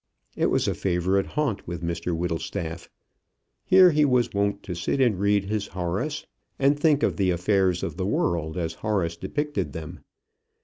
[0.35, 2.89] It was a favourite haunt with Mr Whittlestaff.
[3.63, 6.25] Here he was wont to sit and read his Horace,
[6.57, 9.99] and think of the affairs of the world as Horace depicted them.